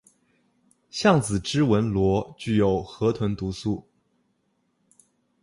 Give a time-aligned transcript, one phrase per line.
[0.89, 3.85] 橡子织纹螺具有河鲀毒素。